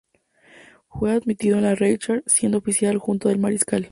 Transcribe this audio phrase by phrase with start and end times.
[0.87, 3.89] Fue admitido en la Reichswehr, siendo oficial adjunto del mariscal Franz Ritter von Epp.